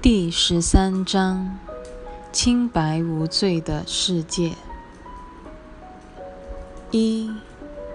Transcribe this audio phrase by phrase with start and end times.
[0.00, 1.58] 第十三章：
[2.30, 4.52] 清白无罪的世界。
[6.92, 7.28] 一、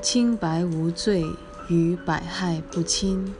[0.00, 1.26] 清白无罪
[1.68, 3.34] 与百害不侵。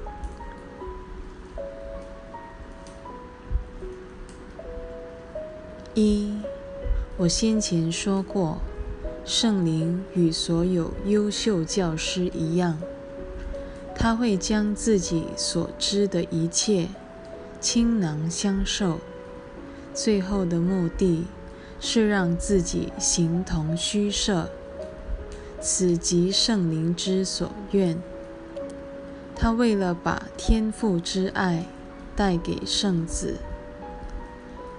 [5.95, 6.35] 一、
[7.17, 8.59] 我先前说过，
[9.25, 12.79] 圣灵与所有优秀教师一样，
[13.95, 16.91] 他会将自己所知的一切。
[17.61, 18.99] 倾囊相授，
[19.93, 21.27] 最后的目的
[21.79, 24.49] 是让自己形同虚设。
[25.61, 28.01] 此即圣灵之所愿。
[29.37, 31.67] 他为了把天父之爱
[32.17, 33.37] 带给圣子，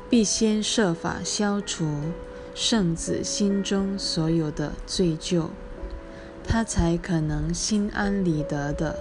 [0.09, 1.87] 必先设法消除
[2.55, 5.49] 圣子心中所有的罪疚，
[6.43, 8.97] 他才可能心安理得的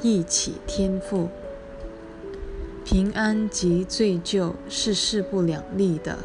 [0.00, 1.28] 忆起天父。
[2.90, 6.20] 平安及罪疚是势不两立的，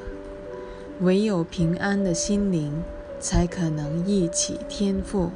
[1.02, 2.81] 唯有平安的心灵
[3.19, 5.31] 才可能忆起天赋。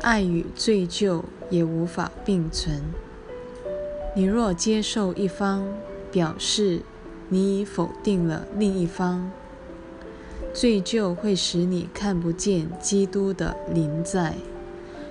[0.00, 2.80] 爱与罪疚也无法并存。
[4.16, 5.76] 你若接受一方，
[6.10, 6.80] 表示
[7.28, 9.30] 你已否定了另一方。
[10.54, 14.36] 罪疚会使你看不见基督的临在，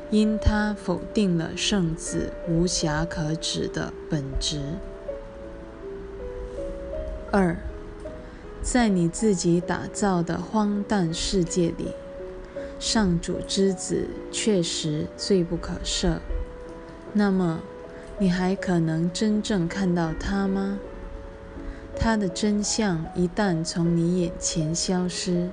[0.10, 4.62] 因他否定了圣子无瑕可指的本质。
[7.32, 7.58] 二，
[8.62, 11.94] 在你自己打造的荒诞世界里，
[12.80, 16.20] 上主之子确实罪不可赦。
[17.12, 17.60] 那么，
[18.18, 20.80] 你还可能真正看到他吗？
[22.00, 25.50] 他的真相一旦从你眼前消失，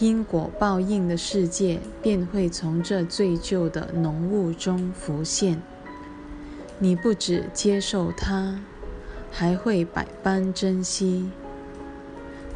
[0.00, 5.62] 因果报应的世界便会从这罪疚的浓雾中浮现。
[6.78, 8.60] 你不只接受它。
[9.32, 11.30] 还会百般珍惜。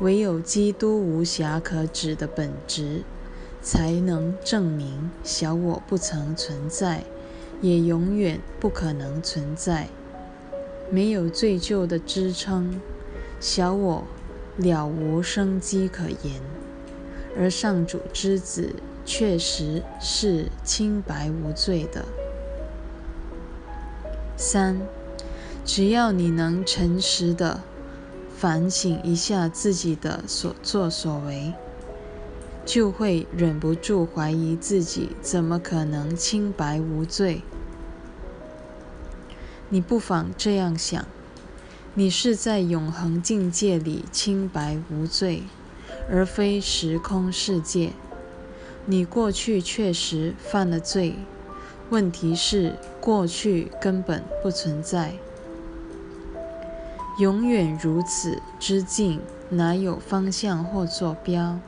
[0.00, 3.02] 唯有基督无瑕可指的本质，
[3.62, 7.04] 才能证明小我不曾存在，
[7.60, 9.86] 也永远不可能存在。
[10.90, 12.80] 没有罪疚的支撑，
[13.38, 14.04] 小我
[14.56, 16.42] 了无生机可言。
[17.36, 18.74] 而上主之子
[19.04, 22.04] 确实是清白无罪的。
[24.36, 24.80] 三。
[25.66, 27.62] 只要你能诚实的
[28.36, 31.54] 反省一下自己的所作所为，
[32.66, 37.40] 就会忍不住怀疑自己怎么可能清白无罪。
[39.70, 41.06] 你不妨这样想：
[41.94, 45.44] 你是在永恒境界里清白无罪，
[46.10, 47.92] 而非时空世界。
[48.86, 51.16] 你过去确实犯了罪，
[51.90, 55.14] 问题是过去根本不存在。
[57.18, 59.20] 永远如此之近，
[59.50, 61.58] 哪有方向或坐标？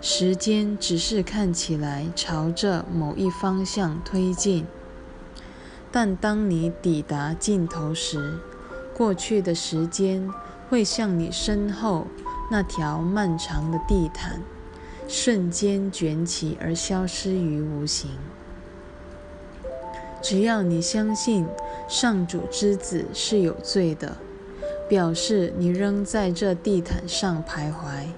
[0.00, 4.66] 时间只是看起来朝着某一方向推进，
[5.92, 8.38] 但当你抵达尽头时，
[8.94, 10.28] 过去的时间
[10.68, 12.06] 会向你身后
[12.50, 14.40] 那条漫长的地毯，
[15.08, 18.10] 瞬间卷起而消失于无形。
[20.22, 21.46] 只要你相信
[21.88, 24.16] 上主之子是有罪的。
[24.86, 28.08] 表示你仍在这地毯上徘徊，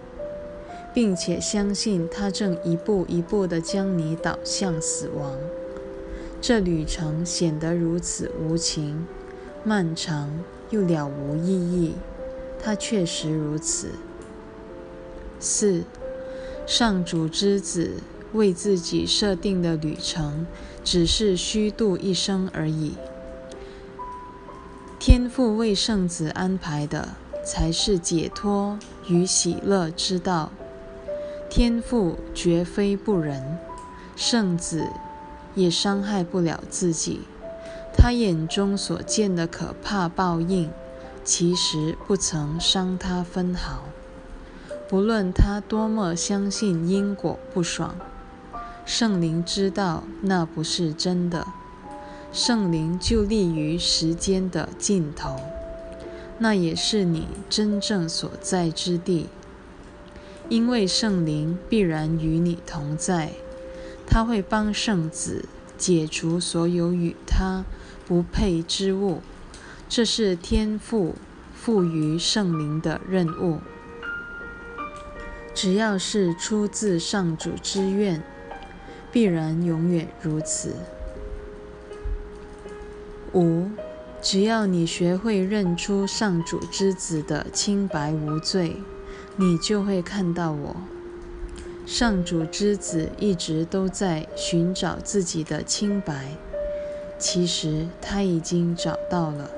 [0.93, 5.39] 并且相信他正一步一步地将你导向死亡。
[6.41, 9.07] 这旅程显得如此无情、
[9.63, 10.29] 漫长
[10.71, 11.95] 又了无意义。
[12.61, 13.93] 它确实如此。
[15.39, 15.85] 四，
[16.67, 17.95] 上主之子
[18.33, 20.47] 为自己设定的旅程，
[20.83, 22.95] 只是虚度一生而已。
[24.99, 27.11] 天父为圣子安排的
[27.45, 28.79] 才是解脱
[29.09, 30.51] 与喜乐之道。
[31.49, 33.59] 天父绝非不仁，
[34.17, 34.89] 圣子
[35.55, 37.21] 也伤害不了自己。
[37.97, 40.71] 他眼中所见的可怕报应，
[41.25, 43.85] 其实不曾伤他分毫。
[44.89, 47.97] 不论他多么相信因果不爽，
[48.85, 51.45] 圣灵知道那不是真的。
[52.33, 55.41] 圣灵就立于时间的尽头，
[56.39, 59.27] 那也是你真正所在之地。
[60.49, 63.33] 因为圣灵必然与你同在，
[64.07, 65.47] 他会帮圣子
[65.77, 67.65] 解除所有与他
[68.07, 69.21] 不配之物，
[69.89, 71.17] 这是天父
[71.53, 73.59] 赋予圣灵的任务。
[75.57, 78.23] 只要是出自上主之愿，
[79.11, 80.75] 必然永远如此。
[83.33, 83.71] 五，
[84.21, 88.77] 只要你学会认出上主之子的清白无罪，
[89.37, 90.77] 你就会看到我。
[91.87, 96.37] 上主之子一直都在寻找自己的清白，
[97.19, 99.51] 其实他已经找到了。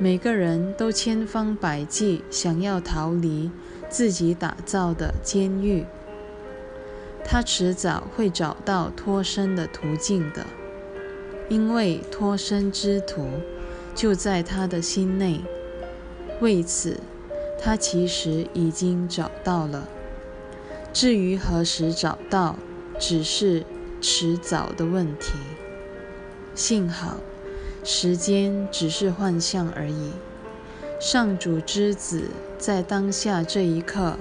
[0.00, 3.50] 每个人都千方百计想要逃离
[3.88, 5.86] 自己打造的监狱，
[7.24, 10.46] 他迟早会找到脱身的途径的，
[11.48, 13.26] 因为脱身之途
[13.94, 15.40] 就在他的心内。
[16.40, 17.00] 为此，
[17.60, 19.88] 他其实已经找到了。
[20.92, 22.56] 至于何时找到，
[22.98, 23.64] 只是
[24.00, 25.32] 迟早的问题。
[26.54, 27.16] 幸好，
[27.82, 30.12] 时间只是幻象而已。
[31.00, 32.24] 上主之子
[32.58, 34.18] 在当下这一刻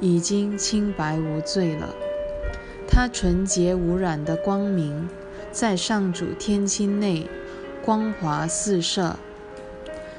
[0.00, 1.94] 已经清白无罪了，
[2.88, 5.08] 他纯洁无染的光明
[5.52, 7.28] 在上主天心内
[7.84, 9.16] 光华四射。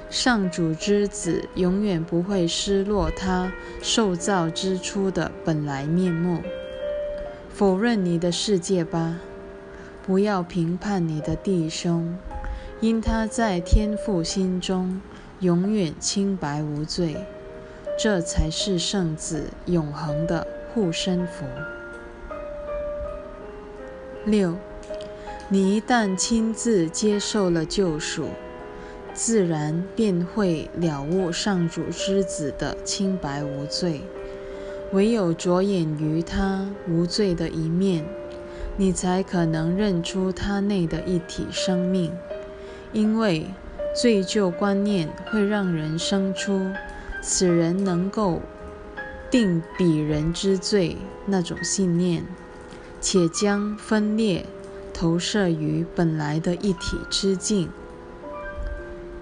[0.09, 3.51] 上主之子永远不会失落他
[3.81, 6.41] 受造之初的本来面目。
[7.49, 9.17] 否认你的世界吧，
[10.05, 12.15] 不要评判你的弟兄，
[12.79, 15.01] 因他在天父心中
[15.39, 17.17] 永远清白无罪。
[17.97, 21.45] 这才是圣子永恒的护身符。
[24.23, 24.55] 六，
[25.49, 28.29] 你一旦亲自接受了救赎。
[29.13, 34.01] 自然便会了悟上主之子的清白无罪。
[34.91, 38.05] 唯有着眼于他无罪的一面，
[38.77, 42.15] 你才可能认出他内的一体生命。
[42.93, 43.47] 因为
[43.95, 46.71] 罪疚观念会让人生出
[47.29, 48.41] 此人能够
[49.29, 50.95] 定彼人之罪
[51.25, 52.25] 那种信念，
[53.01, 54.45] 且将分裂
[54.93, 57.69] 投射于本来的一体之境。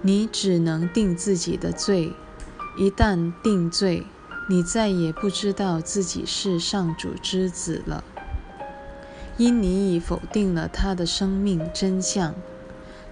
[0.02, 2.12] 你只能定自己的罪，
[2.78, 4.06] 一旦定罪，
[4.48, 8.04] 你再也不知道自己是上主之子了，
[9.36, 12.36] 因你已否定了他的生命真相，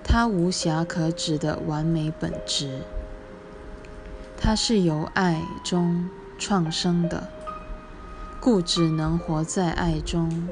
[0.04, 2.82] 他无瑕可指的完美本质。
[4.44, 6.06] 他是由爱中
[6.36, 7.28] 创生的，
[8.38, 10.50] 故只能活在爱中，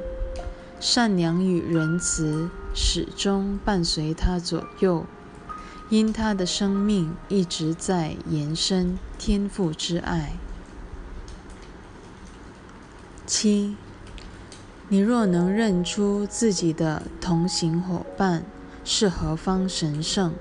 [0.81, 5.05] 善良与仁慈始终伴随他左右。
[5.91, 10.33] 因他的生命一直在延伸天赋之爱。
[13.27, 13.77] 七，
[14.89, 18.47] 你若能认出自己的同行伙伴
[18.87, 20.33] 是何方神圣，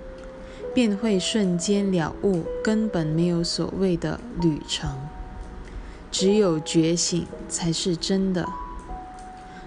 [0.74, 4.96] 便会瞬间了悟，根本没有所谓的旅程，
[6.12, 8.48] 只有觉醒才是真的。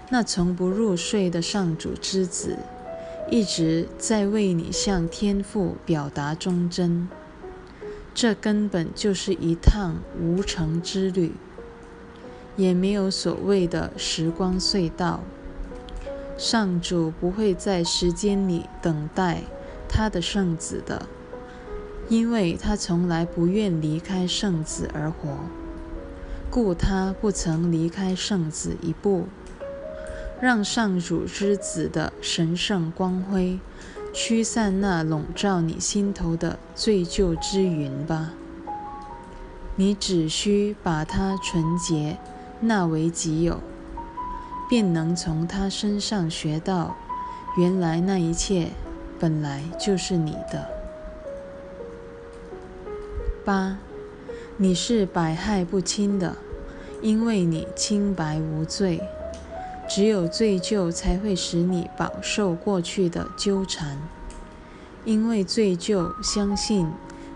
[0.09, 2.57] 那从不入睡的上主之子。
[3.27, 7.09] 一直在为你向天父表达忠贞，
[8.13, 11.31] 这根本就是一趟无程之旅，
[12.55, 15.21] 也没有所谓的时光隧道。
[16.37, 19.41] 上主不会在时间里等待
[19.87, 21.07] 他的圣子的，
[22.09, 25.29] 因为他从来不愿离开圣子而活，
[26.49, 29.27] 故他不曾离开圣子一步。
[30.41, 33.57] 让上主之子的神圣光辉
[34.13, 38.33] 驱散那笼罩你心头的罪疚之云吧。
[39.77, 42.17] 你只需把它纯洁
[42.59, 43.61] 纳为己有，
[44.69, 46.95] 便能从他身上学到，
[47.57, 48.71] 原来那一切
[49.19, 50.67] 本来就是你的。
[53.43, 53.77] 八，
[54.57, 56.35] 你是百害不侵的，
[57.01, 59.01] 因为你清白无罪。
[59.87, 63.99] 只有罪疚才会使你饱受过去的纠缠，
[65.03, 66.91] 因为罪疚相信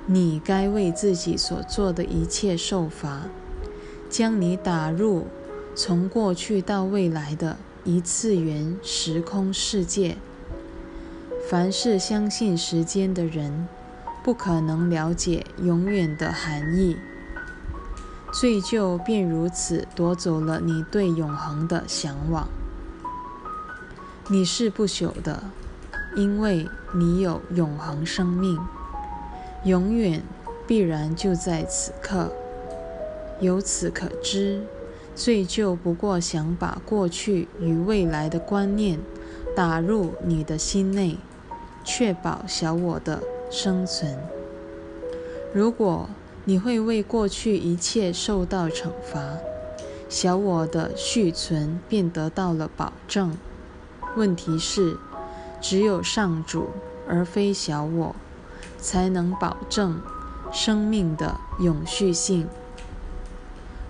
[0.07, 3.27] 你该为自己所做的一切受罚，
[4.09, 5.27] 将你打入
[5.75, 10.17] 从过去到未来的一次元时空世界。
[11.49, 13.67] 凡是相信时间的人，
[14.23, 16.95] 不可能了解永远的含义。
[18.31, 22.47] 罪疚便如此夺走了你对永恒的向往。
[24.27, 25.41] 你是不朽的，
[26.15, 28.59] 因为你有永恒生命，
[29.63, 30.21] 永远
[30.67, 32.31] 必然就在此刻。
[33.39, 34.61] 由此可知，
[35.15, 38.99] 罪疚不过想把过去与未来的观念
[39.55, 41.17] 打入你的心内，
[41.91, 44.15] 确保小我的生存。
[45.51, 46.07] 如果
[46.45, 49.37] 你会为过去一切受到惩罚，
[50.07, 53.35] 小我的续存便得到了保证。
[54.15, 54.97] 问题是，
[55.59, 56.69] 只有上主
[57.07, 58.15] 而非小我，
[58.77, 59.99] 才能保证
[60.51, 62.47] 生命的永续性。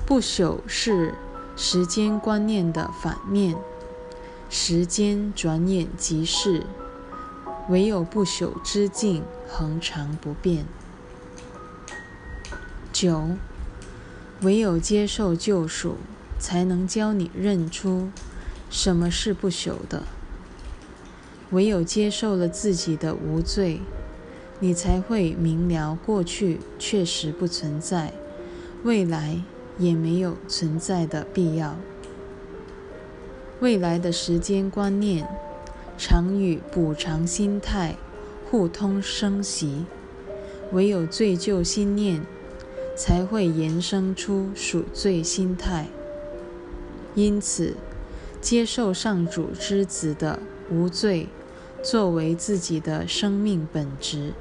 [0.06, 1.16] 不朽是
[1.58, 3.58] 时间观念的反面，
[4.50, 6.64] 时间转眼即逝，
[7.70, 10.66] 唯有不朽之境恒常不变。
[12.92, 13.30] 九，
[14.42, 15.96] 唯有接受救赎，
[16.40, 18.10] 才能教你认出
[18.70, 20.04] 什么是不朽的。
[21.52, 23.82] 唯有接受了自己的无罪，
[24.60, 28.14] 你才会明了过去确实不存在，
[28.84, 29.42] 未来
[29.78, 31.76] 也没有存在的必要。
[33.60, 35.28] 未来的时间观念
[36.00, 37.98] 常与补偿心态
[38.50, 39.84] 互通生息，
[40.72, 42.26] 唯有罪疚心念，
[42.96, 45.88] 才会延伸出赎罪心态。
[47.16, 47.76] 因此，
[48.40, 50.40] 接受上主之子的
[50.72, 51.28] 无罪。
[51.82, 54.34] 作为自己的生命本质，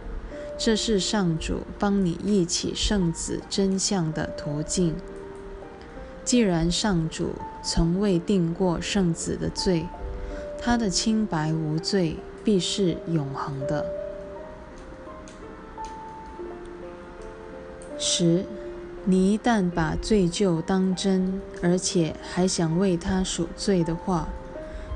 [0.56, 4.94] 这是上主帮你忆起圣子真相的途径。
[6.24, 9.86] 既然上主从未定过圣子的罪，
[10.60, 13.86] 他的清白无罪必是永恒的。
[17.96, 18.44] 十，
[19.04, 24.28] 你一旦把罪疚当真，而且还想为他赎罪的话，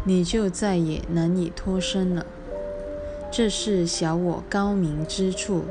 [0.04, 2.26] 你就再也难以脱身了。
[3.30, 5.64] 这是小我高明之处，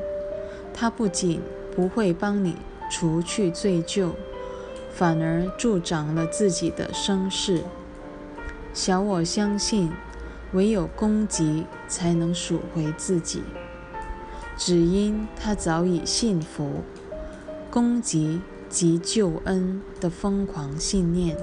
[0.74, 1.42] 它不仅
[1.76, 2.56] 不会帮你
[2.90, 4.12] 除去罪疚，
[4.92, 7.64] 反而助长了自己的声势。
[8.74, 9.92] 小我相信，
[10.54, 13.44] 唯有攻击才能赎回自己，
[14.58, 16.82] 只因他早已信服
[17.70, 21.36] 攻击即救恩的疯狂信念。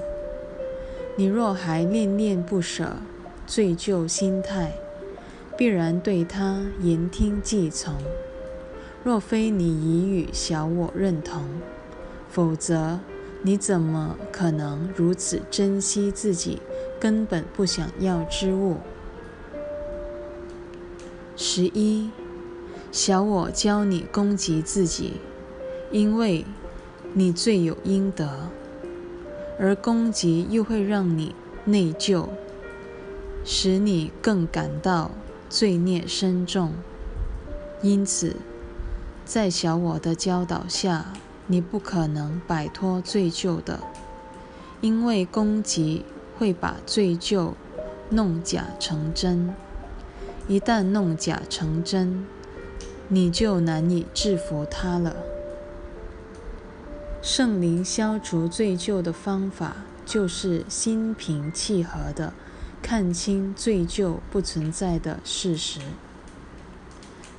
[1.15, 2.97] 你若还恋恋不舍，
[3.45, 4.73] 醉酒心态，
[5.55, 7.93] 必然对他言听计从。
[9.03, 11.43] 若非你已与小我认同，
[12.29, 12.99] 否则
[13.43, 16.61] 你怎么可能如此珍惜自己
[16.99, 18.77] 根本不想要之物？
[21.37, 22.09] 十一，
[22.91, 25.13] 小我教你攻击自己，
[25.91, 26.45] 因为
[27.13, 28.49] 你罪有应得。
[29.57, 32.27] 而攻击又会让你内疚，
[33.43, 35.11] 使你更感到
[35.49, 36.73] 罪孽深重。
[37.81, 38.35] 因此，
[39.25, 41.13] 在小我的教导下，
[41.47, 43.79] 你不可能摆脱罪疚的，
[44.81, 46.05] 因为攻击
[46.39, 47.51] 会把罪疚
[48.09, 49.53] 弄假成真。
[50.47, 52.25] 一旦弄假成真，
[53.09, 55.17] 你就难以制服他了。
[57.21, 62.33] 圣灵消除罪疚的方法，就是心平气和的
[62.81, 65.81] 看清罪疚不存在的事实。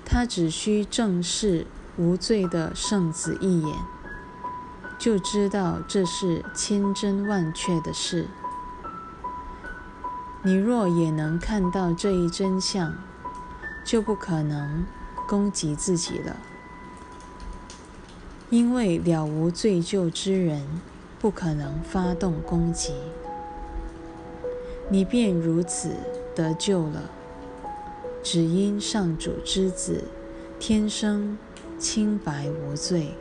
[0.04, 1.66] 他只需正视
[1.96, 3.74] 无罪的圣子一眼，
[4.98, 8.28] 就知道这是千真万确的事。
[10.42, 12.94] 你若也能看到这一真相，
[13.84, 14.84] 就不可能
[15.28, 16.36] 攻击自己了。
[18.48, 20.66] 因为了无罪疚之人，
[21.20, 22.94] 不可能发动攻击，
[24.88, 25.90] 你便如此
[26.34, 27.02] 得救了。
[28.22, 30.04] 只因上主之子
[30.58, 31.38] 天生
[31.78, 33.14] 清白无罪，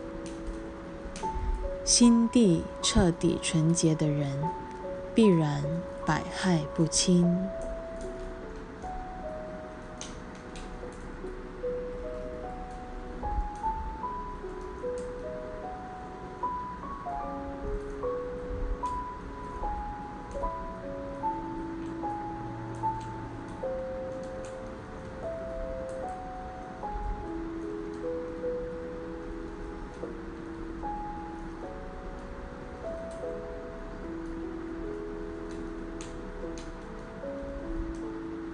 [1.83, 4.31] 心地彻底纯洁的人，
[5.13, 5.63] 必然
[6.09, 7.58] 百害不侵。